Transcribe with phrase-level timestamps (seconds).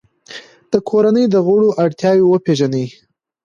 [0.71, 2.87] د کورنۍ د غړو اړتیاوې وپیژنئ.